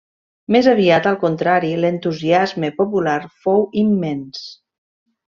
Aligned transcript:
Més 0.53 0.67
aviat 0.69 1.09
al 1.09 1.17
contrari, 1.23 1.69
l'entusiasme 1.83 2.71
popular 2.79 3.19
fou 3.45 3.63
immens. 3.83 4.41